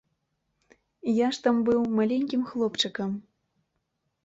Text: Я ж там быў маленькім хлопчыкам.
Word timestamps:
Я 1.17 1.27
ж 1.35 1.43
там 1.49 1.59
быў 1.69 1.85
маленькім 1.99 2.41
хлопчыкам. 2.55 3.09